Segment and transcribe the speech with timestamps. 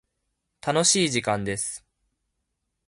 [0.65, 1.85] 楽しい時間です。